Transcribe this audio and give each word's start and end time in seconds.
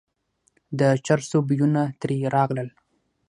د 0.79 0.81
چرسو 1.05 1.37
بویونه 1.47 1.83
ترې 1.99 2.17
راغلل. 2.35 2.69